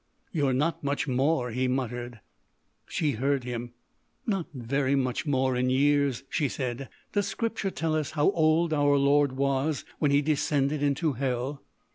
[0.31, 2.21] "You're not much more," he muttered.
[2.87, 3.73] She heard him:
[4.25, 6.89] "Not very much more—in years," she said....
[7.13, 11.61] "Does Scripture tell us how old Our Lord was when He descended into Hell?"